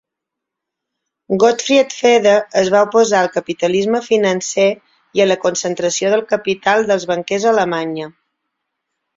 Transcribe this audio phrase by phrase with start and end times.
[1.43, 4.67] Gottfried Feder es va oposar al capitalisme financer
[5.19, 8.11] i a la concentració de capital dels banquers a Alemanya.